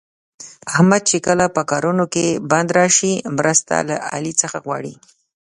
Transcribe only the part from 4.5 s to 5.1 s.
غواړي.